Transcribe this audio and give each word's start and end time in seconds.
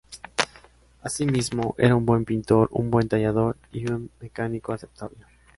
Asimismo, 1.03 1.75
era 1.77 1.95
un 1.95 2.07
buen 2.07 2.25
pintor, 2.25 2.69
un 2.71 2.89
buen 2.89 3.07
tallador 3.07 3.57
y 3.71 3.85
un 3.85 4.09
mecánico 4.19 4.73
aceptable. 4.73 5.19